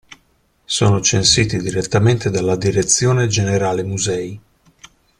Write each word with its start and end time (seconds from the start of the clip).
Sono 0.65 0.99
censiti 0.99 1.59
direttamente 1.59 2.31
dalla 2.31 2.55
Direzione 2.55 3.27
Generale 3.27 3.83
Musei. 3.83 4.39